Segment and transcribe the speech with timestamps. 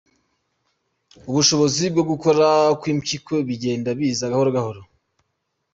[1.29, 2.47] ubushobozi bwo gukora
[2.79, 4.81] kw’impyiko bigenda biza gahoro gahoro.